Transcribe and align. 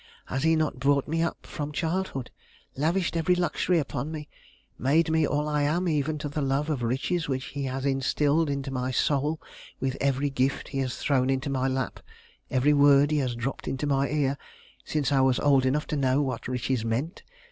Has 0.25 0.41
he 0.41 0.55
not 0.55 0.79
brought 0.79 1.07
me 1.07 1.21
up 1.21 1.45
from 1.45 1.71
childhood? 1.71 2.31
lavished 2.75 3.15
every 3.15 3.35
luxury 3.35 3.77
upon 3.77 4.11
me? 4.11 4.27
made 4.79 5.11
me 5.11 5.27
all 5.27 5.47
I 5.47 5.61
am, 5.61 5.87
even 5.87 6.17
to 6.17 6.27
the 6.27 6.41
love 6.41 6.71
of 6.71 6.81
riches 6.81 7.29
which 7.29 7.49
he 7.53 7.65
has 7.65 7.85
instilled 7.85 8.49
into 8.49 8.71
my 8.71 8.89
soul 8.89 9.39
with 9.79 9.95
every 10.01 10.31
gift 10.31 10.69
he 10.69 10.79
has 10.79 10.97
thrown 10.97 11.29
into 11.29 11.51
my 11.51 11.67
lap, 11.67 11.99
every 12.49 12.73
word 12.73 13.11
he 13.11 13.19
has 13.19 13.35
dropped 13.35 13.67
into 13.67 13.85
my 13.85 14.09
ear, 14.09 14.39
since 14.83 15.11
I 15.11 15.19
was 15.21 15.39
old 15.39 15.67
enough 15.67 15.85
to 15.85 15.95
know 15.95 16.19
what 16.19 16.47
riches 16.47 16.83
meant? 16.83 17.21